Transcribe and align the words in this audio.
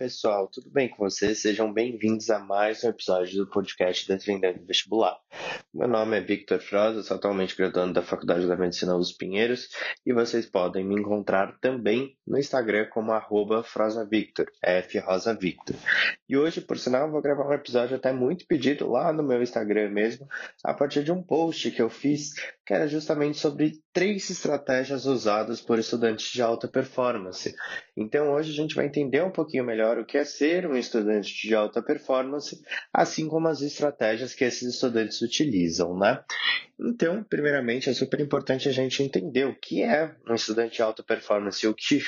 pessoal, 0.00 0.48
tudo 0.48 0.70
bem 0.70 0.88
com 0.88 0.96
vocês? 0.96 1.42
Sejam 1.42 1.70
bem-vindos 1.70 2.30
a 2.30 2.38
mais 2.38 2.82
um 2.82 2.88
episódio 2.88 3.36
do 3.36 3.50
podcast 3.50 4.08
Defendendo 4.08 4.64
Vestibular. 4.64 5.18
Meu 5.74 5.86
nome 5.86 6.16
é 6.16 6.22
Victor 6.22 6.58
Froza, 6.58 7.02
sou 7.02 7.18
atualmente 7.18 7.54
graduando 7.54 7.92
da 7.92 8.00
Faculdade 8.00 8.46
da 8.46 8.56
Medicina 8.56 8.94
dos 8.94 9.12
Pinheiros 9.12 9.68
e 10.06 10.14
vocês 10.14 10.46
podem 10.46 10.82
me 10.82 10.94
encontrar 10.94 11.58
também 11.60 12.16
no 12.26 12.38
Instagram 12.38 12.86
como 12.86 13.12
arroba 13.12 13.62
FrosaVictor, 13.62 14.46
FRosaVictor. 14.88 15.76
E 16.26 16.34
hoje, 16.34 16.62
por 16.62 16.78
sinal, 16.78 17.10
vou 17.10 17.20
gravar 17.20 17.46
um 17.46 17.52
episódio 17.52 17.94
até 17.94 18.10
muito 18.10 18.46
pedido 18.46 18.90
lá 18.90 19.12
no 19.12 19.22
meu 19.22 19.42
Instagram 19.42 19.90
mesmo, 19.90 20.26
a 20.64 20.72
partir 20.72 21.04
de 21.04 21.12
um 21.12 21.22
post 21.22 21.70
que 21.72 21.82
eu 21.82 21.90
fiz 21.90 22.32
que 22.70 22.74
era 22.74 22.86
justamente 22.86 23.36
sobre 23.36 23.82
três 23.92 24.30
estratégias 24.30 25.04
usadas 25.04 25.60
por 25.60 25.80
estudantes 25.80 26.30
de 26.30 26.40
alta 26.40 26.68
performance. 26.68 27.52
Então 27.96 28.32
hoje 28.32 28.52
a 28.52 28.54
gente 28.54 28.76
vai 28.76 28.86
entender 28.86 29.20
um 29.24 29.32
pouquinho 29.32 29.64
melhor 29.64 29.89
o 29.98 30.04
que 30.04 30.18
é 30.18 30.24
ser 30.24 30.66
um 30.66 30.76
estudante 30.76 31.46
de 31.46 31.54
alta 31.54 31.82
performance, 31.82 32.60
assim 32.92 33.28
como 33.28 33.48
as 33.48 33.60
estratégias 33.60 34.34
que 34.34 34.44
esses 34.44 34.74
estudantes 34.74 35.20
utilizam, 35.22 35.96
né? 35.98 36.22
Então, 36.78 37.24
primeiramente, 37.24 37.90
é 37.90 37.94
super 37.94 38.20
importante 38.20 38.68
a 38.68 38.72
gente 38.72 39.02
entender 39.02 39.46
o 39.46 39.58
que 39.58 39.82
é 39.82 40.14
um 40.28 40.34
estudante 40.34 40.76
de 40.76 40.82
alta 40.82 41.02
performance, 41.02 41.66
o 41.66 41.74
que 41.74 42.00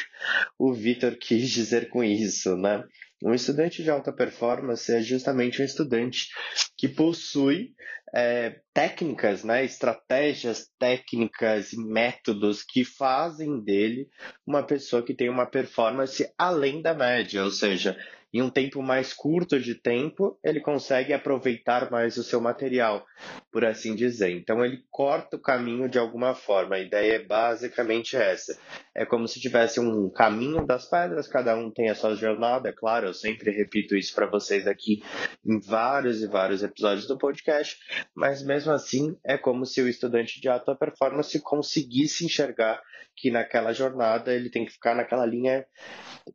o 0.59 0.73
Vitor 0.73 1.17
quis 1.17 1.51
dizer 1.51 1.89
com 1.89 2.03
isso, 2.05 2.57
né? 2.57 2.85
Um 3.23 3.33
estudante 3.33 3.83
de 3.85 3.91
alta 3.91 4.13
performance 4.13 4.93
é 4.93 5.01
justamente 5.01 5.63
um 5.63 5.65
estudante 5.65 6.29
que 6.83 6.89
possui 6.89 7.77
é, 8.13 8.57
técnicas, 8.75 9.45
né, 9.45 9.65
estratégias 9.65 10.69
técnicas 10.81 11.73
e 11.73 11.77
métodos 11.77 12.65
que 12.65 12.85
fazem 12.85 13.63
dele 13.63 14.09
uma 14.45 14.65
pessoa 14.65 15.01
que 15.01 15.15
tem 15.15 15.29
uma 15.29 15.47
performance 15.47 16.29
além 16.37 16.83
da 16.83 16.93
média, 16.93 17.45
ou 17.45 17.53
seja, 17.53 17.97
em 18.35 18.43
um 18.43 18.51
tempo 18.51 18.83
mais 18.83 19.13
curto 19.13 19.61
de 19.61 19.75
tempo, 19.75 20.37
ele 20.43 20.59
consegue 20.59 21.13
aproveitar 21.13 21.89
mais 21.91 22.17
o 22.17 22.25
seu 22.25 22.41
material, 22.41 23.07
por 23.53 23.65
assim 23.65 23.95
dizer. 23.95 24.31
Então, 24.31 24.65
ele 24.65 24.83
corta 24.91 25.37
o 25.37 25.41
caminho 25.41 25.89
de 25.89 25.99
alguma 25.99 26.35
forma. 26.35 26.77
A 26.77 26.81
ideia 26.81 27.17
é 27.17 27.25
basicamente 27.25 28.17
essa. 28.17 28.59
É 28.95 29.07
como 29.07 29.27
se 29.27 29.41
tivesse 29.41 29.81
um 29.81 30.11
caminho 30.11 30.67
das 30.67 30.89
pedras, 30.89 31.27
cada 31.27 31.57
um 31.57 31.71
tem 31.71 31.89
a 31.89 31.95
sua 31.95 32.15
jornada, 32.15 32.69
é 32.69 32.73
claro, 32.73 33.07
eu 33.07 33.15
sempre 33.15 33.51
repito 33.51 33.97
isso 33.97 34.15
para 34.15 34.27
vocês 34.27 34.67
aqui 34.67 35.03
em 35.45 35.59
vários 35.61 36.23
e 36.23 36.27
vários 36.27 36.63
episódios 36.63 37.07
do 37.07 37.17
podcast, 37.17 37.79
mas 38.15 38.45
mesmo 38.45 38.73
assim 38.73 39.17
é 39.25 39.39
como 39.39 39.65
se 39.65 39.81
o 39.81 39.89
estudante 39.89 40.41
de 40.41 40.49
alta 40.49 40.75
performance 40.75 41.41
conseguisse 41.41 42.25
enxergar 42.25 42.83
que 43.17 43.31
naquela 43.31 43.73
jornada 43.73 44.33
ele 44.33 44.51
tem 44.51 44.65
que 44.65 44.73
ficar 44.73 44.95
naquela 44.95 45.27
linha 45.27 45.67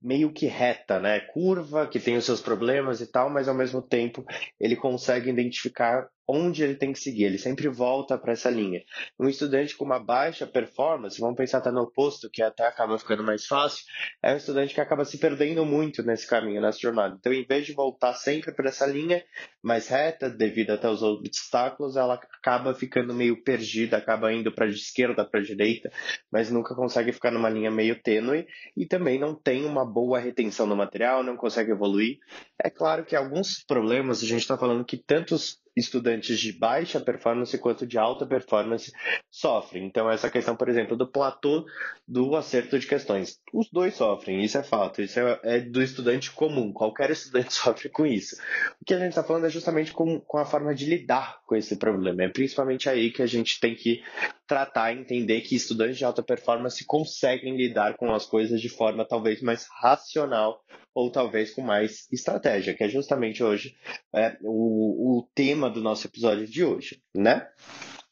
meio 0.01 0.31
que 0.31 0.45
reta, 0.45 0.99
né? 0.99 1.19
Curva, 1.19 1.87
que 1.87 1.99
tem 1.99 2.17
os 2.17 2.25
seus 2.25 2.41
problemas 2.41 3.01
e 3.01 3.07
tal, 3.07 3.29
mas 3.29 3.47
ao 3.47 3.55
mesmo 3.55 3.81
tempo 3.81 4.25
ele 4.59 4.75
consegue 4.75 5.29
identificar 5.29 6.07
onde 6.27 6.63
ele 6.63 6.75
tem 6.75 6.91
que 6.91 6.99
seguir, 6.99 7.23
ele 7.23 7.37
sempre 7.37 7.67
volta 7.69 8.17
para 8.17 8.33
essa 8.33 8.49
linha. 8.49 8.83
Um 9.19 9.29
estudante 9.29 9.75
com 9.75 9.85
uma 9.85 9.99
baixa 9.99 10.45
performance, 10.45 11.19
vamos 11.19 11.37
pensar 11.37 11.59
até 11.59 11.71
no 11.71 11.81
oposto, 11.81 12.29
que 12.29 12.41
até 12.41 12.67
acaba 12.67 12.99
ficando 12.99 13.23
mais 13.23 13.45
fácil, 13.45 13.85
é 14.21 14.33
um 14.33 14.37
estudante 14.37 14.73
que 14.73 14.81
acaba 14.81 15.05
se 15.05 15.17
perdendo 15.17 15.65
muito 15.65 16.03
nesse 16.03 16.27
caminho, 16.27 16.61
nessa 16.61 16.79
jornada. 16.79 17.15
Então, 17.17 17.31
em 17.31 17.45
vez 17.45 17.65
de 17.65 17.73
voltar 17.73 18.13
sempre 18.13 18.51
para 18.51 18.69
essa 18.69 18.85
linha 18.85 19.23
mais 19.63 19.87
reta, 19.87 20.29
devido 20.29 20.71
até 20.71 20.89
os 20.89 21.01
obstáculos, 21.01 21.95
ela 21.95 22.15
acaba 22.15 22.73
ficando 22.73 23.13
meio 23.13 23.41
perdida, 23.43 23.97
acaba 23.97 24.33
indo 24.33 24.51
para 24.51 24.65
a 24.65 24.69
esquerda, 24.69 25.23
para 25.23 25.39
a 25.39 25.43
direita, 25.43 25.91
mas 26.31 26.51
nunca 26.51 26.75
consegue 26.75 27.11
ficar 27.13 27.31
numa 27.31 27.49
linha 27.49 27.71
meio 27.71 28.01
tênue 28.01 28.45
e 28.75 28.85
também 28.85 29.19
não 29.19 29.33
tem 29.33 29.65
uma 29.65 29.85
boa 29.85 30.19
retenção 30.19 30.67
do 30.67 30.75
material, 30.75 31.23
não 31.23 31.37
consegue 31.37 31.71
evoluir. 31.71 32.17
É 32.61 32.69
claro 32.69 33.05
que 33.05 33.15
alguns 33.15 33.63
problemas, 33.63 34.21
a 34.21 34.25
gente 34.25 34.41
está 34.41 34.57
falando 34.57 34.83
que 34.83 34.97
tantos 34.97 35.59
estudantes 35.77 36.39
de 36.39 36.51
baixa 36.51 36.99
performance 36.99 37.55
quanto 37.59 37.85
de 37.85 37.97
alta 37.97 38.25
performance 38.25 38.91
sofrem. 39.29 39.85
Então, 39.85 40.09
essa 40.09 40.29
questão, 40.29 40.55
por 40.55 40.67
exemplo, 40.67 40.97
do 40.97 41.07
platô 41.07 41.65
do 42.07 42.35
acerto 42.35 42.79
de 42.79 42.87
questões. 42.87 43.39
Os 43.53 43.69
dois 43.69 43.93
sofrem, 43.93 44.43
isso 44.43 44.57
é 44.57 44.63
fato. 44.63 45.01
Isso 45.01 45.19
é, 45.19 45.39
é 45.43 45.59
do 45.59 45.81
estudante 45.81 46.31
comum. 46.31 46.73
Qualquer 46.73 47.11
estudante 47.11 47.53
sofre 47.55 47.89
com 47.89 48.05
isso. 48.05 48.35
O 48.81 48.85
que 48.85 48.93
a 48.93 48.99
gente 48.99 49.09
está 49.09 49.23
falando 49.23 49.45
é 49.45 49.49
justamente 49.49 49.91
com, 49.91 50.19
com 50.19 50.37
a 50.37 50.45
forma 50.45 50.73
de 50.73 50.85
lidar 50.85 51.39
com 51.45 51.55
esse 51.55 51.77
problema. 51.77 52.23
É 52.23 52.29
principalmente 52.29 52.89
aí 52.89 53.11
que 53.11 53.21
a 53.21 53.27
gente 53.27 53.59
tem 53.59 53.75
que 53.75 54.03
tratar 54.47 54.93
e 54.93 54.99
entender 54.99 55.41
que 55.41 55.55
estudantes 55.55 55.97
de 55.97 56.05
alta 56.05 56.23
performance 56.23 56.83
conseguem 56.85 57.57
lidar 57.57 57.95
com 57.97 58.13
as 58.13 58.25
coisas 58.25 58.61
de 58.61 58.69
forma 58.69 59.05
talvez 59.05 59.41
mais 59.41 59.67
racional 59.81 60.63
ou 60.95 61.11
talvez 61.11 61.53
com 61.53 61.61
mais 61.61 62.07
estratégia, 62.11 62.73
que 62.73 62.83
é 62.83 62.89
justamente 62.89 63.43
hoje 63.43 63.75
é, 64.15 64.37
o, 64.41 65.19
o 65.19 65.29
tema 65.35 65.69
do 65.69 65.81
nosso 65.81 66.07
episódio 66.07 66.47
de 66.47 66.63
hoje, 66.63 67.01
né? 67.13 67.47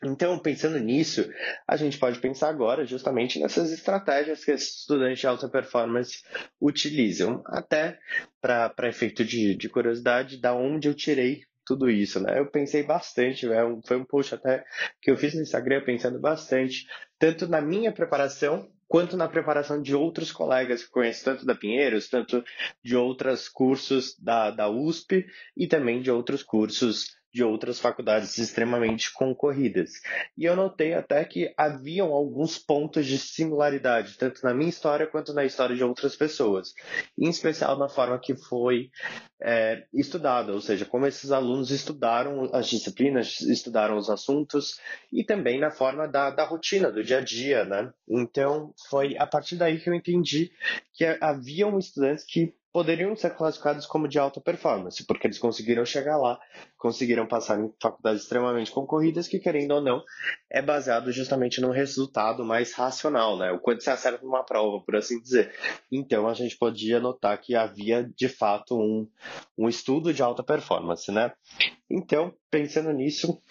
Então, 0.04 0.38
pensando 0.38 0.78
nisso, 0.78 1.28
a 1.68 1.76
gente 1.78 1.98
pode 1.98 2.20
pensar 2.20 2.50
agora 2.50 2.86
justamente 2.86 3.40
nessas 3.40 3.72
estratégias 3.72 4.44
que 4.44 4.52
esses 4.52 4.82
estudantes 4.82 5.20
de 5.20 5.26
alta 5.26 5.50
performance 5.50 6.22
utilizam, 6.62 7.42
até 7.48 7.98
para 8.40 8.90
efeito 8.90 9.24
de, 9.24 9.56
de 9.56 9.70
curiosidade, 9.70 10.38
da 10.38 10.54
onde 10.54 10.88
eu 10.88 10.94
tirei 10.94 11.44
tudo 11.66 11.90
isso, 11.90 12.20
né? 12.20 12.40
Eu 12.40 12.46
pensei 12.46 12.84
bastante, 12.84 13.48
né? 13.48 13.58
foi 13.86 13.98
um 13.98 14.06
post 14.06 14.36
até 14.36 14.64
que 15.02 15.10
eu 15.10 15.18
fiz 15.18 15.34
no 15.34 15.42
Instagram 15.42 15.84
pensando 15.84 16.20
bastante, 16.20 16.88
tanto 17.18 17.48
na 17.48 17.62
minha 17.62 17.92
preparação 17.92 18.70
quanto 18.88 19.18
na 19.18 19.28
preparação 19.28 19.82
de 19.82 19.96
outros 19.96 20.32
colegas 20.32 20.84
que 20.84 20.92
conheço, 20.92 21.26
tanto 21.26 21.46
da 21.46 21.56
Pinheiros, 21.56 22.08
tanto 22.08 22.44
de 22.84 22.96
outros 22.96 23.50
cursos 23.50 24.16
da, 24.20 24.52
da 24.52 24.70
USP 24.70 25.26
e 25.58 25.68
também 25.68 26.02
de 26.02 26.12
outros 26.12 26.44
cursos 26.44 27.16
de 27.36 27.44
outras 27.44 27.82
faculdades 27.82 28.38
extremamente 28.38 29.12
concorridas. 29.12 30.02
E 30.38 30.46
eu 30.46 30.56
notei 30.56 30.94
até 30.94 31.26
que 31.26 31.54
haviam 31.58 32.14
alguns 32.14 32.58
pontos 32.58 33.06
de 33.06 33.18
similaridade, 33.18 34.18
tanto 34.18 34.42
na 34.42 34.54
minha 34.54 34.70
história 34.70 35.06
quanto 35.06 35.34
na 35.34 35.44
história 35.44 35.76
de 35.76 35.84
outras 35.84 36.16
pessoas, 36.16 36.74
em 37.20 37.28
especial 37.28 37.78
na 37.78 37.90
forma 37.90 38.18
que 38.18 38.34
foi 38.36 38.90
é, 39.42 39.84
estudado, 39.94 40.54
ou 40.54 40.62
seja, 40.62 40.86
como 40.86 41.08
esses 41.08 41.30
alunos 41.30 41.72
estudaram 41.72 42.50
as 42.54 42.70
disciplinas, 42.70 43.42
estudaram 43.42 43.98
os 43.98 44.10
assuntos 44.10 44.80
e 45.12 45.22
também 45.22 45.60
na 45.60 45.72
forma 45.72 46.08
da, 46.08 46.30
da 46.30 46.46
rotina, 46.46 46.90
do 46.90 47.04
dia 47.04 47.18
a 47.18 47.22
dia, 47.22 47.66
né? 47.66 47.92
Então, 48.08 48.74
foi 48.90 49.18
a 49.18 49.28
partir 49.28 49.58
daí 49.58 49.78
que 49.78 49.90
eu 49.90 49.94
entendi 49.94 50.54
que 50.94 51.04
haviam 51.20 51.78
estudantes 51.78 52.24
que 52.24 52.56
poderiam 52.76 53.16
ser 53.16 53.30
classificados 53.30 53.86
como 53.86 54.06
de 54.06 54.20
alta 54.20 54.42
performance, 54.42 55.02
porque 55.06 55.26
eles 55.26 55.40
conseguiram 55.40 55.86
chegar 55.86 56.18
lá, 56.18 56.38
conseguiram 56.78 57.26
passar 57.26 57.58
em 57.58 57.74
faculdades 57.82 58.24
extremamente 58.24 58.70
concorridas, 58.70 59.30
que 59.30 59.40
querendo 59.40 59.72
ou 59.76 59.82
não, 59.82 60.04
é 60.52 60.62
baseado 60.62 61.10
justamente 61.10 61.62
num 61.62 61.72
resultado 61.72 62.44
mais 62.44 62.74
racional, 62.74 63.38
né? 63.38 63.50
O 63.54 63.60
quanto 63.60 63.82
você 63.82 63.92
acerta 63.92 64.26
numa 64.26 64.44
prova, 64.44 64.84
por 64.84 64.98
assim 64.98 65.22
dizer. 65.22 65.54
Então 65.90 66.28
a 66.28 66.34
gente 66.34 66.58
podia 66.58 67.00
notar 67.00 67.40
que 67.40 67.56
havia 67.56 68.04
de 68.14 68.28
fato 68.28 68.78
um, 68.78 69.08
um 69.58 69.70
estudo 69.70 70.14
de 70.14 70.22
alta 70.22 70.44
performance, 70.44 71.10
né? 71.14 71.32
Então, 71.90 72.34
pensando 72.52 72.92
nisso, 72.92 73.42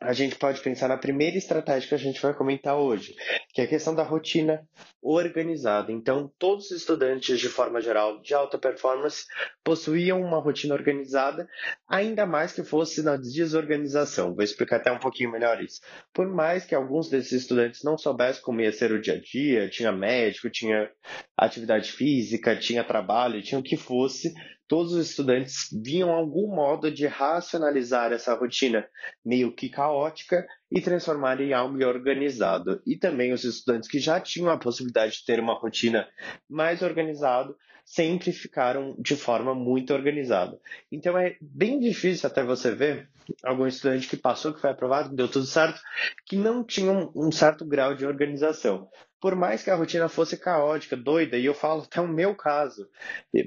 a 0.00 0.12
gente 0.12 0.36
pode 0.36 0.60
pensar 0.60 0.88
na 0.88 0.96
primeira 0.96 1.36
estratégia 1.36 1.88
que 1.88 1.94
a 1.94 1.98
gente 1.98 2.20
vai 2.20 2.34
comentar 2.34 2.76
hoje, 2.76 3.14
que 3.52 3.60
é 3.60 3.64
a 3.64 3.68
questão 3.68 3.94
da 3.94 4.02
rotina 4.02 4.66
organizada. 5.00 5.92
Então, 5.92 6.32
todos 6.38 6.66
os 6.66 6.78
estudantes, 6.78 7.38
de 7.38 7.48
forma 7.48 7.80
geral, 7.80 8.20
de 8.20 8.34
alta 8.34 8.58
performance, 8.58 9.24
possuíam 9.62 10.20
uma 10.20 10.40
rotina 10.40 10.74
organizada, 10.74 11.48
ainda 11.88 12.26
mais 12.26 12.52
que 12.52 12.64
fosse 12.64 13.02
na 13.02 13.16
desorganização. 13.16 14.34
Vou 14.34 14.42
explicar 14.42 14.76
até 14.76 14.90
um 14.90 14.98
pouquinho 14.98 15.30
melhor 15.30 15.62
isso. 15.62 15.80
Por 16.12 16.26
mais 16.26 16.64
que 16.64 16.74
alguns 16.74 17.08
desses 17.08 17.42
estudantes 17.42 17.82
não 17.84 17.96
soubessem 17.96 18.42
como 18.42 18.60
ia 18.60 18.72
ser 18.72 18.92
o 18.92 19.00
dia 19.00 19.14
a 19.14 19.20
dia, 19.20 19.70
tinha 19.70 19.92
médico, 19.92 20.50
tinha 20.50 20.90
atividade 21.36 21.92
física, 21.92 22.56
tinha 22.56 22.82
trabalho, 22.82 23.42
tinha 23.42 23.58
o 23.58 23.62
que 23.64 23.76
fosse, 23.76 24.34
todos 24.66 24.92
os 24.92 25.10
estudantes 25.10 25.68
viam 25.72 26.10
algum 26.10 26.54
modo 26.54 26.90
de 26.90 27.06
racionalizar 27.06 28.12
essa 28.12 28.34
rotina 28.34 28.86
meio 29.24 29.54
que 29.54 29.68
caótica 29.68 30.46
e 30.70 30.80
transformar 30.80 31.40
em 31.40 31.52
algo 31.52 31.84
organizado. 31.84 32.80
E 32.86 32.96
também 32.96 33.32
os 33.32 33.44
estudantes 33.44 33.88
que 33.88 33.98
já 33.98 34.20
tinham 34.20 34.50
a 34.50 34.58
possibilidade 34.58 35.18
de 35.18 35.24
ter 35.24 35.38
uma 35.40 35.54
rotina 35.54 36.08
mais 36.48 36.82
organizada 36.82 37.54
sempre 37.84 38.32
ficaram 38.32 38.96
de 38.98 39.14
forma 39.14 39.54
muito 39.54 39.92
organizada. 39.92 40.58
Então 40.90 41.18
é 41.18 41.36
bem 41.40 41.78
difícil 41.78 42.26
até 42.26 42.42
você 42.42 42.74
ver 42.74 43.10
algum 43.42 43.66
estudante 43.66 44.08
que 44.08 44.16
passou, 44.16 44.54
que 44.54 44.60
foi 44.60 44.70
aprovado, 44.70 45.10
que 45.10 45.16
deu 45.16 45.28
tudo 45.28 45.46
certo, 45.46 45.80
que 46.26 46.36
não 46.36 46.64
tinha 46.64 46.92
um 47.14 47.30
certo 47.30 47.64
grau 47.64 47.94
de 47.94 48.06
organização 48.06 48.88
por 49.24 49.34
mais 49.34 49.62
que 49.62 49.70
a 49.70 49.74
rotina 49.74 50.06
fosse 50.06 50.36
caótica, 50.36 50.94
doida, 50.94 51.38
e 51.38 51.46
eu 51.46 51.54
falo 51.54 51.80
até 51.80 51.98
o 51.98 52.06
meu 52.06 52.34
caso, 52.34 52.86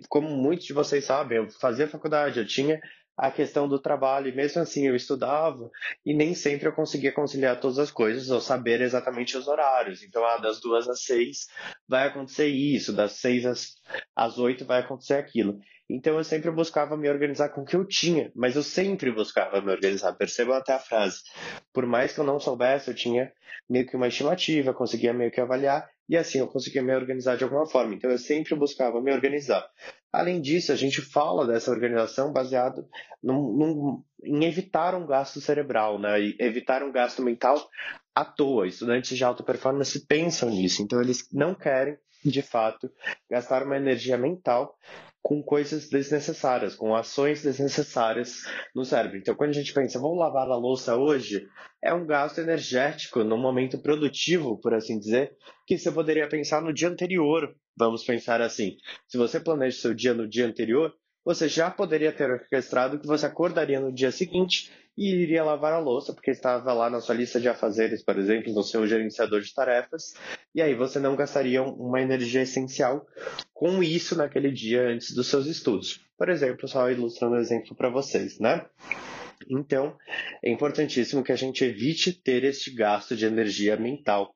como 0.09 0.27
muitos 0.27 0.65
de 0.65 0.73
vocês 0.73 1.05
sabem, 1.05 1.37
eu 1.37 1.51
fazia 1.51 1.87
faculdade, 1.87 2.39
eu 2.39 2.47
tinha 2.47 2.81
a 3.15 3.29
questão 3.29 3.69
do 3.69 3.77
trabalho, 3.77 4.27
e 4.27 4.35
mesmo 4.35 4.59
assim 4.59 4.87
eu 4.87 4.95
estudava 4.95 5.69
e 6.03 6.15
nem 6.15 6.33
sempre 6.33 6.67
eu 6.67 6.73
conseguia 6.73 7.11
conciliar 7.11 7.59
todas 7.59 7.77
as 7.77 7.91
coisas 7.91 8.31
ou 8.31 8.41
saber 8.41 8.81
exatamente 8.81 9.37
os 9.37 9.47
horários. 9.47 10.01
Então, 10.01 10.25
ah, 10.25 10.37
das 10.37 10.59
duas 10.59 10.89
às 10.89 11.03
seis 11.03 11.45
vai 11.87 12.07
acontecer 12.07 12.47
isso, 12.47 12.91
das 12.91 13.11
seis 13.11 13.45
às 13.45 13.75
às 14.15 14.39
8 14.39 14.65
vai 14.65 14.79
acontecer 14.79 15.13
aquilo. 15.13 15.59
Então 15.89 16.17
eu 16.17 16.23
sempre 16.23 16.51
buscava 16.51 16.97
me 16.97 17.09
organizar 17.09 17.49
com 17.49 17.61
o 17.61 17.65
que 17.65 17.75
eu 17.75 17.85
tinha, 17.85 18.31
mas 18.35 18.55
eu 18.55 18.63
sempre 18.63 19.11
buscava 19.11 19.61
me 19.61 19.71
organizar. 19.71 20.13
Percebam 20.13 20.55
até 20.55 20.73
a 20.73 20.79
frase. 20.79 21.21
Por 21.71 21.85
mais 21.85 22.13
que 22.13 22.19
eu 22.19 22.25
não 22.25 22.39
soubesse, 22.39 22.89
eu 22.89 22.95
tinha 22.95 23.31
meio 23.69 23.85
que 23.85 23.95
uma 23.95 24.07
estimativa, 24.07 24.73
conseguia 24.73 25.13
meio 25.13 25.31
que 25.31 25.39
avaliar, 25.39 25.89
e 26.09 26.15
assim 26.15 26.39
eu 26.39 26.47
conseguia 26.47 26.81
me 26.81 26.95
organizar 26.95 27.37
de 27.37 27.43
alguma 27.43 27.65
forma. 27.65 27.93
Então 27.93 28.09
eu 28.09 28.17
sempre 28.17 28.55
buscava 28.55 29.01
me 29.01 29.11
organizar. 29.11 29.65
Além 30.11 30.41
disso, 30.41 30.71
a 30.71 30.75
gente 30.75 31.01
fala 31.01 31.45
dessa 31.45 31.71
organização 31.71 32.31
baseado 32.31 32.87
num, 33.21 33.53
num, 33.53 34.03
em 34.23 34.45
evitar 34.45 34.95
um 34.95 35.05
gasto 35.05 35.39
cerebral, 35.39 35.99
né? 35.99 36.19
E 36.21 36.35
evitar 36.39 36.83
um 36.83 36.91
gasto 36.91 37.21
mental 37.21 37.69
à 38.15 38.25
toa. 38.25 38.67
Estudantes 38.67 39.17
de 39.17 39.23
alta 39.23 39.43
performance 39.43 40.05
pensam 40.05 40.49
nisso, 40.49 40.81
então 40.81 41.01
eles 41.01 41.27
não 41.31 41.53
querem, 41.53 41.97
de 42.23 42.41
fato, 42.41 42.89
gastar 43.29 43.63
uma 43.63 43.77
energia 43.77 44.17
mental 44.17 44.75
com 45.27 45.43
coisas 45.43 45.89
desnecessárias, 45.89 46.73
com 46.73 46.95
ações 46.95 47.43
desnecessárias 47.43 48.43
no 48.73 48.85
cérebro. 48.85 49.17
Então, 49.17 49.35
quando 49.35 49.49
a 49.49 49.53
gente 49.53 49.73
pensa, 49.73 49.99
vamos 49.99 50.17
lavar 50.17 50.49
a 50.49 50.55
louça 50.55 50.95
hoje, 50.95 51.45
é 51.83 51.93
um 51.93 52.05
gasto 52.05 52.39
energético 52.39 53.25
num 53.25 53.37
momento 53.37 53.77
produtivo, 53.77 54.57
por 54.57 54.73
assim 54.73 54.97
dizer, 54.97 55.35
que 55.65 55.77
você 55.77 55.91
poderia 55.91 56.29
pensar 56.29 56.61
no 56.61 56.73
dia 56.73 56.87
anterior. 56.87 57.53
Vamos 57.75 58.05
pensar 58.05 58.39
assim: 58.39 58.77
se 59.05 59.17
você 59.17 59.37
planeja 59.37 59.81
seu 59.81 59.93
dia 59.93 60.13
no 60.13 60.29
dia 60.29 60.47
anterior, 60.47 60.93
você 61.25 61.49
já 61.49 61.69
poderia 61.69 62.13
ter 62.13 62.31
orquestrado 62.31 62.97
que 62.97 63.05
você 63.05 63.25
acordaria 63.25 63.81
no 63.81 63.93
dia 63.93 64.13
seguinte 64.13 64.71
e 64.97 65.13
iria 65.13 65.43
lavar 65.43 65.73
a 65.73 65.79
louça, 65.79 66.11
porque 66.11 66.31
estava 66.31 66.73
lá 66.73 66.89
na 66.89 66.99
sua 66.99 67.13
lista 67.13 67.39
de 67.39 67.47
afazeres, 67.47 68.03
por 68.03 68.17
exemplo, 68.17 68.51
no 68.53 68.63
seu 68.63 68.87
gerenciador 68.87 69.41
de 69.41 69.53
tarefas, 69.53 70.13
e 70.55 70.61
aí 70.61 70.73
você 70.73 70.99
não 70.99 71.15
gastaria 71.15 71.61
uma 71.61 72.01
energia 72.01 72.41
essencial 72.41 73.05
com 73.53 73.83
isso 73.83 74.17
naquele 74.17 74.51
dia 74.51 74.87
antes 74.89 75.13
dos 75.13 75.27
seus 75.27 75.45
estudos. 75.45 76.01
Por 76.17 76.29
exemplo, 76.29 76.67
só 76.67 76.89
ilustrando 76.89 77.35
um 77.35 77.39
exemplo 77.39 77.75
para 77.75 77.89
vocês, 77.89 78.39
né? 78.39 78.65
Então, 79.49 79.95
é 80.43 80.49
importantíssimo 80.51 81.23
que 81.23 81.31
a 81.31 81.35
gente 81.35 81.63
evite 81.63 82.11
ter 82.11 82.43
este 82.43 82.73
gasto 82.73 83.15
de 83.15 83.25
energia 83.25 83.77
mental 83.77 84.33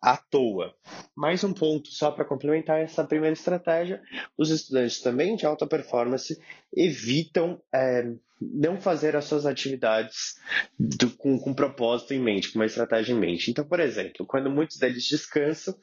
à 0.00 0.16
toa. 0.16 0.74
Mais 1.16 1.42
um 1.42 1.52
ponto 1.52 1.88
só 1.88 2.12
para 2.12 2.24
complementar 2.24 2.80
essa 2.80 3.04
primeira 3.04 3.34
estratégia: 3.34 4.00
os 4.38 4.50
estudantes 4.50 5.00
também 5.00 5.34
de 5.34 5.44
alta 5.44 5.66
performance 5.66 6.38
evitam 6.72 7.60
é, 7.74 8.14
não 8.40 8.80
fazer 8.80 9.14
as 9.16 9.24
suas 9.24 9.46
atividades 9.46 10.36
do, 10.78 11.10
com, 11.10 11.38
com 11.38 11.54
propósito 11.54 12.14
em 12.14 12.20
mente, 12.20 12.52
com 12.52 12.58
uma 12.58 12.66
estratégia 12.66 13.12
em 13.12 13.18
mente. 13.18 13.50
Então, 13.50 13.64
por 13.64 13.80
exemplo, 13.80 14.26
quando 14.26 14.50
muitos 14.50 14.76
deles 14.76 15.08
descansam, 15.08 15.74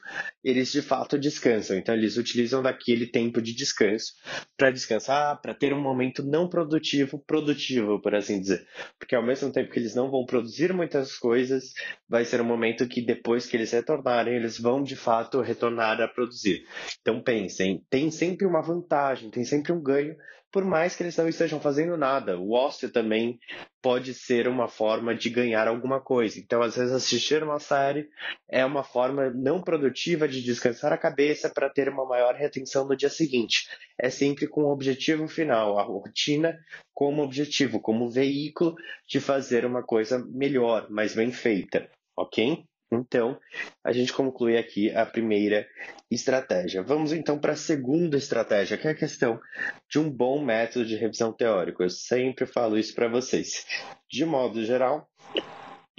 eles 0.44 0.70
de 0.70 0.82
fato 0.82 1.18
descansam. 1.18 1.76
Então, 1.76 1.94
eles 1.94 2.16
utilizam 2.16 2.62
daquele 2.62 3.06
tempo 3.06 3.40
de 3.40 3.54
descanso 3.54 4.14
para 4.56 4.70
descansar, 4.70 5.40
para 5.40 5.54
ter 5.54 5.72
um 5.72 5.80
momento 5.80 6.22
não 6.22 6.48
produtivo, 6.48 7.18
produtivo, 7.26 8.00
por 8.00 8.14
assim 8.14 8.40
dizer. 8.40 8.66
Porque 8.98 9.14
ao 9.14 9.24
mesmo 9.24 9.50
tempo 9.50 9.70
que 9.70 9.78
eles 9.78 9.94
não 9.94 10.10
vão 10.10 10.24
produzir 10.26 10.72
muitas 10.72 11.16
coisas, 11.16 11.72
vai 12.08 12.24
ser 12.24 12.40
um 12.40 12.44
momento 12.44 12.86
que 12.86 13.00
depois 13.00 13.46
que 13.46 13.56
eles 13.56 13.72
retornarem, 13.72 14.34
eles 14.34 14.58
vão 14.58 14.82
de 14.82 14.96
fato 14.96 15.40
retornar 15.40 16.00
a 16.00 16.08
produzir. 16.08 16.64
Então, 17.00 17.22
pensem, 17.22 17.82
tem 17.88 18.10
sempre 18.10 18.46
uma 18.46 18.62
vantagem, 18.62 19.30
tem 19.30 19.44
sempre 19.44 19.72
um 19.72 19.82
ganho 19.82 20.16
por 20.52 20.64
mais 20.66 20.94
que 20.94 21.02
eles 21.02 21.16
não 21.16 21.26
estejam 21.26 21.58
fazendo 21.58 21.96
nada. 21.96 22.38
O 22.38 22.52
ócio 22.52 22.92
também 22.92 23.40
pode 23.80 24.12
ser 24.12 24.46
uma 24.46 24.68
forma 24.68 25.14
de 25.14 25.30
ganhar 25.30 25.66
alguma 25.66 25.98
coisa. 25.98 26.38
Então, 26.38 26.62
às 26.62 26.76
vezes, 26.76 26.92
assistir 26.92 27.42
uma 27.42 27.58
série 27.58 28.08
é 28.48 28.64
uma 28.64 28.84
forma 28.84 29.30
não 29.30 29.62
produtiva 29.62 30.28
de 30.28 30.42
descansar 30.42 30.92
a 30.92 30.98
cabeça 30.98 31.48
para 31.48 31.70
ter 31.70 31.88
uma 31.88 32.04
maior 32.04 32.34
retenção 32.34 32.86
no 32.86 32.94
dia 32.94 33.08
seguinte. 33.08 33.66
É 33.98 34.10
sempre 34.10 34.46
com 34.46 34.64
o 34.64 34.72
objetivo 34.72 35.26
final, 35.26 35.78
a 35.78 35.82
rotina 35.82 36.58
como 36.92 37.22
objetivo, 37.22 37.80
como 37.80 38.10
veículo 38.10 38.76
de 39.08 39.18
fazer 39.18 39.64
uma 39.64 39.82
coisa 39.82 40.22
melhor, 40.28 40.90
mais 40.90 41.14
bem 41.14 41.32
feita, 41.32 41.90
ok? 42.14 42.62
Então, 42.92 43.40
a 43.82 43.90
gente 43.90 44.12
conclui 44.12 44.58
aqui 44.58 44.94
a 44.94 45.06
primeira 45.06 45.66
estratégia. 46.10 46.82
Vamos 46.82 47.10
então 47.12 47.38
para 47.38 47.54
a 47.54 47.56
segunda 47.56 48.18
estratégia, 48.18 48.76
que 48.76 48.86
é 48.86 48.90
a 48.90 48.94
questão 48.94 49.40
de 49.88 49.98
um 49.98 50.10
bom 50.10 50.44
método 50.44 50.84
de 50.84 50.94
revisão 50.94 51.32
teórico. 51.32 51.82
Eu 51.82 51.88
sempre 51.88 52.44
falo 52.44 52.78
isso 52.78 52.94
para 52.94 53.08
vocês. 53.08 53.66
De 54.10 54.26
modo 54.26 54.62
geral, 54.62 55.08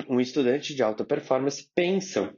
um 0.07 0.19
estudante 0.19 0.75
de 0.75 0.83
alta 0.83 1.03
performance 1.03 1.67
pensa 1.73 2.31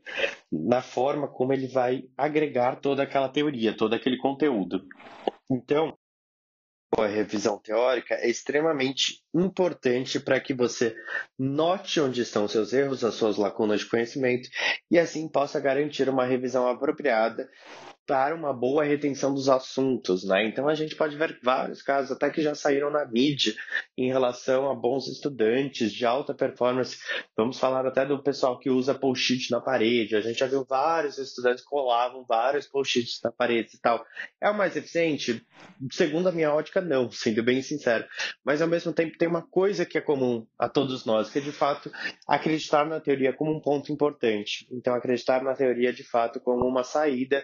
na 0.50 0.82
forma 0.82 1.28
como 1.28 1.52
ele 1.52 1.68
vai 1.68 2.04
agregar 2.18 2.78
toda 2.78 3.04
aquela 3.04 3.28
teoria, 3.28 3.76
todo 3.76 3.94
aquele 3.94 4.18
conteúdo. 4.18 4.86
Então, 5.52 5.98
a 7.02 7.08
revisão 7.08 7.58
teórica 7.58 8.16
é 8.16 8.30
extremamente 8.30 9.22
importante 9.34 10.20
para 10.20 10.40
que 10.40 10.54
você 10.54 10.96
note 11.38 12.00
onde 12.00 12.22
estão 12.22 12.48
seus 12.48 12.74
erros, 12.74 13.04
as 13.04 13.16
suas 13.16 13.38
lacunas 13.38 13.82
de 13.82 13.90
conhecimento 13.90 14.50
e 14.90 14.98
assim 14.98 15.28
possa 15.28 15.60
garantir 15.60 16.10
uma 16.10 16.26
revisão 16.26 16.68
apropriada 16.68 17.50
para 18.06 18.36
uma 18.36 18.54
boa 18.54 18.84
retenção 18.84 19.34
dos 19.34 19.50
assuntos, 19.50 20.24
né? 20.24 20.46
Então 20.46 20.68
a 20.68 20.76
gente 20.76 20.96
pode 20.96 21.16
ver 21.16 21.40
vários 21.44 21.82
casos 21.82 22.12
até 22.12 22.30
que 22.30 22.42
já 22.42 22.54
saíram 22.54 22.92
na 22.92 23.06
mídia 23.06 23.54
em 23.98 24.08
relação 24.08 24.70
a 24.70 24.76
bons 24.76 25.08
estudantes 25.08 25.92
de 25.92 26.06
alta 26.06 26.34
performance. 26.34 26.98
Vamos 27.36 27.60
falar 27.60 27.86
até 27.86 28.06
do 28.06 28.22
pessoal 28.22 28.60
que 28.60 28.70
usa 28.70 28.94
post-it 28.94 29.50
na 29.52 29.60
parede. 29.60 30.16
A 30.16 30.22
gente 30.22 30.40
já 30.40 30.48
viu 30.48 30.64
vários 30.64 31.18
estudantes 31.18 31.64
colavam 31.64 32.24
vários 32.28 32.68
post-its 32.68 33.20
na 33.24 33.32
parede 33.32 33.72
e 33.76 33.80
tal. 33.80 34.06
É 34.40 34.50
o 34.50 34.58
mais 34.58 34.76
eficiente? 34.76 35.46
Segundo 35.92 36.30
a 36.30 36.32
minha 36.32 36.54
ótica, 36.54 36.82
não, 36.82 37.10
sendo 37.10 37.44
bem 37.44 37.62
sincero. 37.62 38.06
Mas 38.44 38.62
ao 38.62 38.68
mesmo 38.68 38.94
tempo 38.94 39.18
tem 39.18 39.28
uma 39.28 39.42
coisa 39.42 39.86
que 39.86 39.98
é 39.98 40.02
comum 40.02 40.46
a 40.60 40.70
todos 40.70 41.06
nós, 41.06 41.30
que 41.30 41.40
é 41.40 41.42
de 41.42 41.52
fato 41.52 41.92
acreditar 42.28 42.86
na 42.86 43.00
teoria 43.00 43.34
como 43.34 43.52
um 43.52 43.60
ponto 43.60 43.92
importante. 43.92 44.68
Então 44.72 44.94
acreditar 44.94 45.44
na 45.44 45.56
teoria 45.56 45.92
de 45.92 46.04
fato 46.04 46.40
como 46.40 46.66
uma 46.66 46.84
saída 46.84 47.44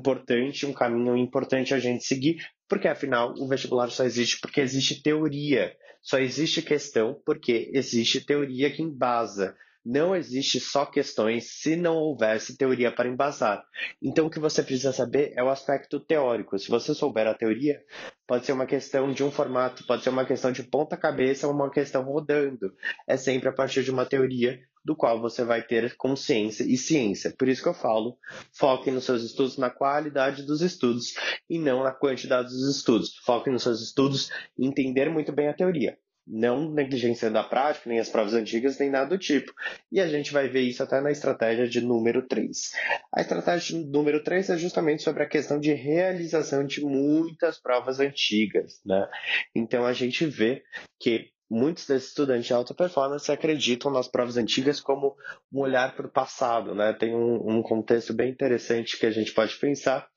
importante, 0.00 0.66
um 0.66 0.72
caminho 0.72 1.16
importante 1.16 1.74
a 1.74 1.78
gente 1.78 2.04
seguir, 2.04 2.42
porque 2.66 2.88
afinal 2.88 3.34
o 3.38 3.46
vestibular 3.46 3.90
só 3.90 4.04
existe 4.04 4.40
porque 4.40 4.60
existe 4.60 5.02
teoria, 5.02 5.76
só 6.02 6.18
existe 6.18 6.62
questão 6.62 7.20
porque 7.24 7.70
existe 7.74 8.24
teoria 8.24 8.70
que 8.70 8.82
embasa. 8.82 9.54
Não 9.84 10.14
existe 10.14 10.60
só 10.60 10.84
questões 10.84 11.60
se 11.60 11.74
não 11.74 11.96
houvesse 11.96 12.56
teoria 12.56 12.92
para 12.92 13.08
embasar. 13.08 13.64
Então, 14.02 14.26
o 14.26 14.30
que 14.30 14.38
você 14.38 14.62
precisa 14.62 14.92
saber 14.92 15.32
é 15.36 15.42
o 15.42 15.48
aspecto 15.48 15.98
teórico. 15.98 16.58
Se 16.58 16.68
você 16.68 16.94
souber 16.94 17.26
a 17.26 17.34
teoria, 17.34 17.82
pode 18.26 18.44
ser 18.44 18.52
uma 18.52 18.66
questão 18.66 19.10
de 19.10 19.24
um 19.24 19.30
formato, 19.30 19.86
pode 19.86 20.02
ser 20.02 20.10
uma 20.10 20.26
questão 20.26 20.52
de 20.52 20.62
ponta-cabeça 20.62 21.46
ou 21.46 21.54
uma 21.54 21.70
questão 21.70 22.02
rodando. 22.02 22.74
É 23.08 23.16
sempre 23.16 23.48
a 23.48 23.52
partir 23.52 23.82
de 23.82 23.90
uma 23.90 24.04
teoria 24.04 24.60
do 24.84 24.96
qual 24.96 25.20
você 25.20 25.44
vai 25.44 25.62
ter 25.62 25.96
consciência 25.96 26.64
e 26.64 26.76
ciência. 26.76 27.34
Por 27.38 27.48
isso 27.48 27.62
que 27.62 27.68
eu 27.68 27.74
falo, 27.74 28.18
foque 28.52 28.90
nos 28.90 29.04
seus 29.04 29.22
estudos 29.22 29.56
na 29.56 29.70
qualidade 29.70 30.42
dos 30.42 30.60
estudos 30.60 31.14
e 31.48 31.58
não 31.58 31.82
na 31.82 31.92
quantidade 31.92 32.48
dos 32.48 32.76
estudos. 32.76 33.16
Foque 33.24 33.50
nos 33.50 33.62
seus 33.62 33.80
estudos 33.80 34.30
e 34.58 34.66
entender 34.66 35.08
muito 35.10 35.32
bem 35.32 35.48
a 35.48 35.54
teoria. 35.54 35.98
Não 36.26 36.70
negligenciando 36.70 37.38
a 37.38 37.44
prática, 37.44 37.88
nem 37.88 37.98
as 37.98 38.08
provas 38.08 38.34
antigas, 38.34 38.78
nem 38.78 38.90
nada 38.90 39.10
do 39.10 39.18
tipo. 39.18 39.52
E 39.90 40.00
a 40.00 40.06
gente 40.06 40.32
vai 40.32 40.48
ver 40.48 40.62
isso 40.62 40.82
até 40.82 41.00
na 41.00 41.10
estratégia 41.10 41.68
de 41.68 41.80
número 41.80 42.26
3. 42.26 42.70
A 43.14 43.20
estratégia 43.20 43.78
de 43.78 43.86
número 43.86 44.22
3 44.22 44.50
é 44.50 44.56
justamente 44.56 45.02
sobre 45.02 45.22
a 45.22 45.28
questão 45.28 45.58
de 45.58 45.72
realização 45.72 46.64
de 46.64 46.80
muitas 46.82 47.60
provas 47.60 48.00
antigas. 48.00 48.80
Né? 48.84 49.08
Então 49.54 49.84
a 49.84 49.92
gente 49.92 50.24
vê 50.26 50.62
que 51.00 51.30
muitos 51.50 51.84
desses 51.86 52.10
estudantes 52.10 52.46
de 52.46 52.54
alta 52.54 52.72
performance 52.72 53.30
acreditam 53.30 53.90
nas 53.90 54.06
provas 54.06 54.36
antigas 54.36 54.80
como 54.80 55.16
um 55.52 55.60
olhar 55.60 55.96
para 55.96 56.06
o 56.06 56.10
passado, 56.10 56.74
né? 56.74 56.92
Tem 56.92 57.12
um, 57.12 57.56
um, 57.56 57.62
contexto 57.62 58.14
bem 58.14 58.30
interessante 58.30 58.96
que 58.96 59.04
a 59.04 59.10
gente 59.10 59.32
pode 59.32 59.56
pensar 59.56 60.08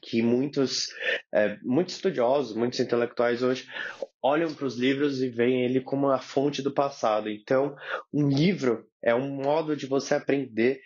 que 0.00 0.22
muitos, 0.22 0.88
é, 1.34 1.58
muitos 1.62 1.96
estudiosos, 1.96 2.56
muitos 2.56 2.78
intelectuais 2.78 3.42
hoje 3.42 3.66
olham 4.22 4.54
para 4.54 4.66
os 4.66 4.76
livros 4.76 5.20
e 5.20 5.28
veem 5.28 5.64
ele 5.64 5.80
como 5.80 6.08
a 6.08 6.18
fonte 6.18 6.62
do 6.62 6.72
passado. 6.72 7.28
Então, 7.28 7.74
um 8.12 8.28
livro 8.28 8.86
é 9.02 9.14
um 9.14 9.28
modo 9.28 9.76
de 9.76 9.86
você 9.86 10.14
aprender 10.14 10.80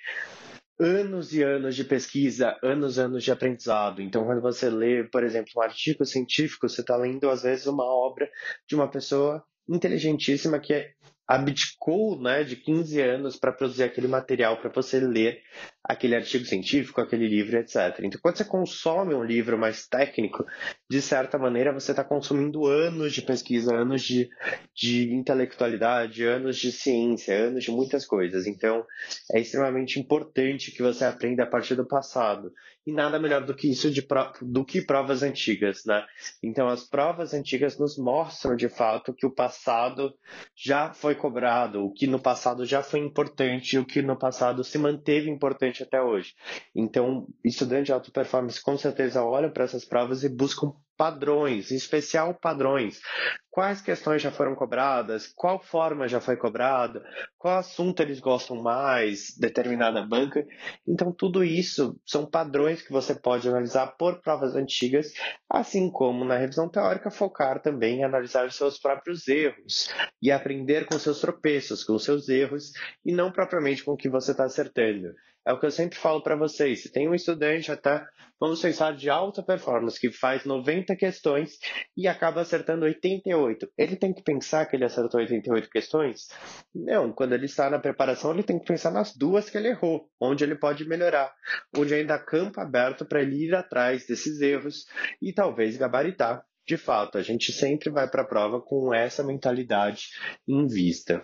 anos 0.80 1.34
e 1.34 1.42
anos 1.42 1.76
de 1.76 1.84
pesquisa, 1.84 2.56
anos 2.62 2.96
e 2.96 3.00
anos 3.00 3.22
de 3.22 3.30
aprendizado. 3.30 4.00
Então, 4.00 4.24
quando 4.24 4.40
você 4.40 4.70
lê, 4.70 5.04
por 5.04 5.22
exemplo, 5.22 5.52
um 5.56 5.60
artigo 5.60 6.04
científico, 6.04 6.68
você 6.68 6.80
está 6.80 6.96
lendo, 6.96 7.28
às 7.28 7.42
vezes, 7.42 7.66
uma 7.66 7.84
obra 7.84 8.30
de 8.66 8.74
uma 8.74 8.88
pessoa 8.88 9.44
inteligentíssima 9.68 10.58
que 10.58 10.92
abdicou 11.28 12.18
né, 12.18 12.42
de 12.42 12.56
15 12.56 13.00
anos 13.02 13.36
para 13.36 13.52
produzir 13.52 13.82
aquele 13.82 14.08
material 14.08 14.56
para 14.56 14.70
você 14.70 14.98
ler 14.98 15.42
aquele 15.88 16.14
artigo 16.14 16.44
científico, 16.44 17.00
aquele 17.00 17.26
livro, 17.26 17.56
etc. 17.56 17.98
Então, 18.02 18.20
quando 18.20 18.36
você 18.36 18.44
consome 18.44 19.14
um 19.14 19.24
livro 19.24 19.56
mais 19.56 19.86
técnico, 19.88 20.44
de 20.88 21.00
certa 21.00 21.38
maneira 21.38 21.72
você 21.72 21.92
está 21.92 22.04
consumindo 22.04 22.66
anos 22.66 23.14
de 23.14 23.22
pesquisa, 23.22 23.74
anos 23.74 24.02
de, 24.02 24.28
de 24.74 25.14
intelectualidade, 25.14 26.22
anos 26.24 26.58
de 26.58 26.70
ciência, 26.70 27.34
anos 27.34 27.64
de 27.64 27.70
muitas 27.70 28.04
coisas. 28.04 28.46
Então, 28.46 28.84
é 29.32 29.40
extremamente 29.40 29.98
importante 29.98 30.70
que 30.72 30.82
você 30.82 31.06
aprenda 31.06 31.44
a 31.44 31.46
partir 31.46 31.74
do 31.74 31.88
passado. 31.88 32.52
E 32.86 32.92
nada 32.92 33.18
melhor 33.18 33.44
do 33.44 33.54
que 33.54 33.70
isso 33.70 33.90
de 33.90 34.06
do 34.42 34.64
que 34.64 34.82
provas 34.82 35.22
antigas, 35.22 35.84
né? 35.86 36.04
Então, 36.42 36.68
as 36.68 36.84
provas 36.84 37.32
antigas 37.32 37.78
nos 37.78 37.98
mostram 37.98 38.56
de 38.56 38.68
fato 38.68 39.14
que 39.14 39.26
o 39.26 39.34
passado 39.34 40.14
já 40.54 40.92
foi 40.92 41.14
cobrado, 41.14 41.84
o 41.84 41.92
que 41.92 42.06
no 42.06 42.18
passado 42.18 42.64
já 42.64 42.82
foi 42.82 43.00
importante, 43.00 43.78
o 43.78 43.84
que 43.84 44.00
no 44.02 44.18
passado 44.18 44.64
se 44.64 44.78
manteve 44.78 45.30
importante 45.30 45.77
até 45.82 46.00
hoje. 46.00 46.34
Então, 46.74 47.26
estudantes 47.44 47.86
de 47.86 47.92
alta 47.92 48.10
performance 48.10 48.62
com 48.62 48.76
certeza 48.76 49.24
olham 49.24 49.50
para 49.50 49.64
essas 49.64 49.84
provas 49.84 50.24
e 50.24 50.28
buscam 50.28 50.72
padrões, 50.98 51.70
em 51.70 51.76
especial 51.76 52.34
padrões. 52.34 53.00
Quais 53.48 53.80
questões 53.80 54.20
já 54.20 54.32
foram 54.32 54.54
cobradas? 54.56 55.32
Qual 55.34 55.62
forma 55.62 56.08
já 56.08 56.20
foi 56.20 56.36
cobrada? 56.36 57.02
Qual 57.38 57.56
assunto 57.56 58.00
eles 58.00 58.18
gostam 58.18 58.60
mais? 58.60 59.36
Determinada 59.38 60.04
banca. 60.04 60.44
Então, 60.86 61.12
tudo 61.12 61.44
isso 61.44 61.98
são 62.04 62.26
padrões 62.26 62.82
que 62.82 62.92
você 62.92 63.14
pode 63.14 63.48
analisar 63.48 63.96
por 63.96 64.20
provas 64.20 64.56
antigas, 64.56 65.12
assim 65.48 65.88
como 65.90 66.24
na 66.24 66.36
revisão 66.36 66.68
teórica, 66.68 67.10
focar 67.10 67.62
também 67.62 68.00
em 68.00 68.04
analisar 68.04 68.46
os 68.46 68.56
seus 68.56 68.78
próprios 68.78 69.26
erros 69.28 69.88
e 70.20 70.32
aprender 70.32 70.86
com 70.86 70.98
seus 70.98 71.20
tropeços, 71.20 71.84
com 71.84 71.98
seus 71.98 72.28
erros, 72.28 72.72
e 73.04 73.12
não 73.12 73.30
propriamente 73.30 73.84
com 73.84 73.92
o 73.92 73.96
que 73.96 74.08
você 74.08 74.32
está 74.32 74.44
acertando. 74.44 75.14
É 75.48 75.52
o 75.54 75.58
que 75.58 75.64
eu 75.64 75.70
sempre 75.70 75.98
falo 75.98 76.22
para 76.22 76.36
vocês. 76.36 76.82
Se 76.82 76.92
tem 76.92 77.08
um 77.08 77.14
estudante 77.14 77.72
até, 77.72 78.04
vamos 78.38 78.60
pensar, 78.60 78.94
de 78.94 79.08
alta 79.08 79.42
performance, 79.42 79.98
que 79.98 80.12
faz 80.12 80.44
90 80.44 80.94
questões 80.94 81.52
e 81.96 82.06
acaba 82.06 82.42
acertando 82.42 82.84
88, 82.84 83.66
ele 83.78 83.96
tem 83.96 84.12
que 84.12 84.22
pensar 84.22 84.66
que 84.66 84.76
ele 84.76 84.84
acertou 84.84 85.18
88 85.18 85.70
questões? 85.70 86.28
Não, 86.74 87.10
quando 87.14 87.32
ele 87.32 87.46
está 87.46 87.70
na 87.70 87.78
preparação, 87.78 88.32
ele 88.34 88.42
tem 88.42 88.58
que 88.58 88.66
pensar 88.66 88.90
nas 88.90 89.16
duas 89.16 89.48
que 89.48 89.56
ele 89.56 89.68
errou, 89.68 90.10
onde 90.20 90.44
ele 90.44 90.54
pode 90.54 90.86
melhorar, 90.86 91.32
onde 91.74 91.94
ainda 91.94 92.16
há 92.16 92.22
campo 92.22 92.60
aberto 92.60 93.06
para 93.06 93.22
ele 93.22 93.46
ir 93.46 93.54
atrás 93.54 94.06
desses 94.06 94.42
erros 94.42 94.84
e 95.22 95.32
talvez 95.32 95.78
gabaritar 95.78 96.44
de 96.68 96.76
fato, 96.76 97.16
a 97.16 97.22
gente 97.22 97.50
sempre 97.50 97.88
vai 97.88 98.06
para 98.06 98.20
a 98.20 98.26
prova 98.26 98.60
com 98.60 98.92
essa 98.92 99.24
mentalidade 99.24 100.08
em 100.46 100.66
vista. 100.66 101.22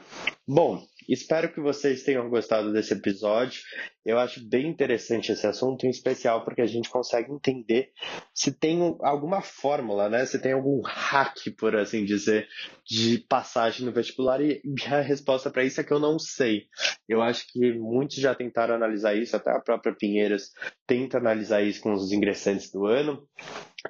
Bom, 0.48 0.82
espero 1.08 1.52
que 1.52 1.60
vocês 1.60 2.02
tenham 2.02 2.28
gostado 2.28 2.72
desse 2.72 2.94
episódio. 2.94 3.60
Eu 4.04 4.18
acho 4.18 4.46
bem 4.46 4.68
interessante 4.68 5.32
esse 5.32 5.46
assunto, 5.46 5.86
em 5.86 5.90
especial 5.90 6.44
porque 6.44 6.60
a 6.60 6.66
gente 6.66 6.90
consegue 6.90 7.32
entender 7.32 7.90
se 8.34 8.52
tem 8.52 8.96
alguma 9.00 9.40
fórmula, 9.40 10.08
né? 10.10 10.26
Se 10.26 10.38
tem 10.38 10.52
algum 10.52 10.82
hack, 10.82 11.38
por 11.58 11.74
assim 11.74 12.04
dizer, 12.04 12.46
de 12.86 13.18
passagem 13.28 13.86
no 13.86 13.92
vestibular. 13.92 14.40
E 14.42 14.60
a 14.90 15.00
resposta 15.00 15.50
para 15.50 15.64
isso 15.64 15.80
é 15.80 15.84
que 15.84 15.92
eu 15.92 15.98
não 15.98 16.18
sei. 16.18 16.64
Eu 17.08 17.22
acho 17.22 17.46
que 17.50 17.72
muitos 17.72 18.16
já 18.16 18.34
tentaram 18.34 18.74
analisar 18.74 19.14
isso, 19.14 19.36
até 19.36 19.50
a 19.50 19.60
própria 19.60 19.94
Pinheiros 19.94 20.50
tenta 20.86 21.16
analisar 21.16 21.62
isso 21.62 21.80
com 21.80 21.92
os 21.92 22.12
ingressantes 22.12 22.70
do 22.70 22.86
ano. 22.86 23.26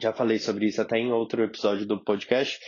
Já 0.00 0.12
falei 0.12 0.38
sobre 0.38 0.66
isso 0.66 0.80
até 0.80 0.98
em 0.98 1.12
outro 1.12 1.42
episódio 1.42 1.86
do 1.86 2.02
podcast, 2.02 2.58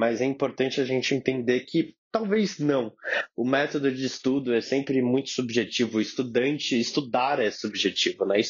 mas 0.00 0.22
é 0.22 0.24
importante 0.24 0.80
a 0.80 0.84
gente 0.86 1.14
entender 1.14 1.60
que 1.60 1.94
Talvez 2.12 2.58
não. 2.58 2.92
O 3.36 3.44
método 3.44 3.92
de 3.92 4.04
estudo 4.04 4.52
é 4.52 4.60
sempre 4.60 5.00
muito 5.00 5.30
subjetivo. 5.30 5.98
O 5.98 6.00
estudante, 6.00 6.78
estudar 6.78 7.38
é 7.38 7.52
subjetivo, 7.52 8.24
né? 8.24 8.40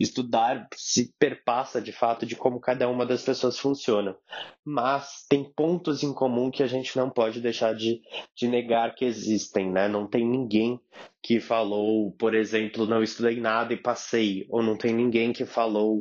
Estudar 0.00 0.66
se 0.74 1.14
perpassa 1.16 1.80
de 1.80 1.92
fato 1.92 2.26
de 2.26 2.34
como 2.34 2.58
cada 2.58 2.88
uma 2.88 3.06
das 3.06 3.22
pessoas 3.22 3.56
funciona. 3.56 4.16
Mas 4.64 5.24
tem 5.28 5.44
pontos 5.44 6.02
em 6.02 6.12
comum 6.12 6.50
que 6.50 6.62
a 6.62 6.66
gente 6.66 6.96
não 6.96 7.08
pode 7.08 7.40
deixar 7.40 7.72
de, 7.72 8.00
de 8.36 8.48
negar 8.48 8.96
que 8.96 9.04
existem, 9.04 9.70
né? 9.70 9.86
Não 9.86 10.08
tem 10.08 10.26
ninguém 10.26 10.80
que 11.22 11.40
falou, 11.40 12.12
por 12.12 12.34
exemplo, 12.34 12.86
não 12.86 13.02
estudei 13.02 13.40
nada 13.40 13.72
e 13.74 13.76
passei, 13.76 14.46
ou 14.48 14.62
não 14.62 14.76
tem 14.76 14.94
ninguém 14.94 15.32
que 15.32 15.44
falou, 15.44 15.98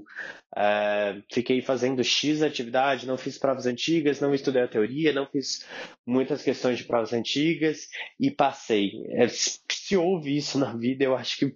uh, 0.55 1.23
fiquei 1.31 1.61
fazendo 1.61 2.03
X 2.03 2.41
atividade, 2.41 3.07
não 3.07 3.17
fiz 3.17 3.37
provas 3.37 3.65
antigas, 3.65 4.21
não 4.21 4.33
estudei 4.33 4.61
a 4.61 4.67
teoria, 4.77 5.11
não 5.11 5.25
fiz 5.25 5.65
muitas 6.05 6.43
questões 6.43 6.77
de 6.77 6.83
provas 6.83 7.13
antigas 7.13 7.87
e 8.19 8.29
passei. 8.29 8.91
É, 9.09 9.27
se 9.27 9.97
houve 9.97 10.37
isso 10.37 10.59
na 10.59 10.73
vida, 10.73 11.03
eu 11.03 11.15
acho 11.15 11.37
que 11.37 11.55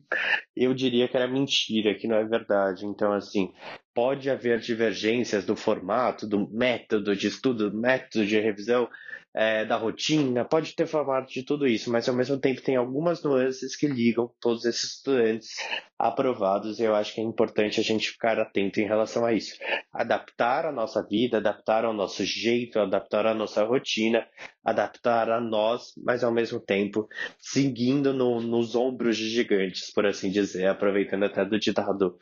eu 0.55 0.73
diria 0.73 1.07
que 1.07 1.15
era 1.15 1.27
mentira, 1.27 1.95
que 1.95 2.07
não 2.07 2.15
é 2.15 2.23
verdade. 2.25 2.85
Então, 2.85 3.13
assim, 3.13 3.53
pode 3.93 4.29
haver 4.29 4.59
divergências 4.59 5.45
do 5.45 5.55
formato, 5.55 6.27
do 6.27 6.49
método 6.49 7.15
de 7.15 7.27
estudo, 7.27 7.69
do 7.69 7.77
método 7.77 8.25
de 8.25 8.39
revisão, 8.39 8.89
é, 9.33 9.63
da 9.65 9.77
rotina, 9.77 10.43
pode 10.43 10.75
ter 10.75 10.85
formato 10.85 11.31
de 11.31 11.43
tudo 11.43 11.65
isso, 11.65 11.91
mas 11.91 12.07
ao 12.07 12.15
mesmo 12.15 12.37
tempo 12.39 12.61
tem 12.61 12.75
algumas 12.75 13.23
nuances 13.23 13.75
que 13.75 13.87
ligam 13.87 14.29
todos 14.41 14.65
esses 14.65 14.95
estudantes 14.95 15.55
aprovados 15.97 16.79
e 16.79 16.83
eu 16.83 16.95
acho 16.95 17.13
que 17.13 17.21
é 17.21 17.23
importante 17.23 17.79
a 17.79 17.83
gente 17.83 18.09
ficar 18.09 18.39
atento 18.39 18.81
em 18.81 18.87
relação 18.87 19.25
a 19.25 19.33
isso. 19.33 19.55
Adaptar 19.93 20.65
a 20.65 20.71
nossa 20.71 21.05
vida, 21.07 21.37
adaptar 21.37 21.85
ao 21.85 21.93
nosso 21.93 22.25
jeito, 22.25 22.79
adaptar 22.79 23.25
a 23.25 23.33
nossa 23.33 23.63
rotina, 23.63 24.27
adaptar 24.65 25.29
a 25.29 25.39
nós, 25.39 25.93
mas 26.03 26.23
ao 26.23 26.31
mesmo 26.31 26.59
tempo 26.59 27.07
seguindo 27.39 28.13
no, 28.13 28.41
nos 28.41 28.75
ombros 28.75 29.15
de 29.15 29.29
gigantes, 29.29 29.93
por 29.93 30.05
assim 30.05 30.29
dizer, 30.29 30.67
aproveitando 30.67 31.23
até 31.23 31.45
do 31.45 31.59
ditado 31.59 32.17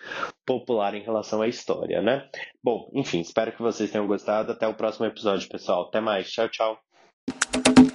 popular 0.46 0.94
em 0.94 1.04
relação 1.04 1.42
à 1.42 1.48
história, 1.48 2.02
né? 2.02 2.30
Bom, 2.64 2.90
enfim, 2.94 3.22
espero 3.22 3.52
que 3.52 3.62
vocês 3.62 3.90
tenham 3.92 4.08
gostado. 4.08 4.52
Até 4.52 4.68
o 4.68 4.74
próximo 4.74 5.06
episódio, 5.06 5.50
pessoal. 5.50 5.88
Até 5.88 6.00
mais. 6.00 6.30
Tchau, 6.30 6.50
tchau. 6.50 6.89
you 7.28 7.89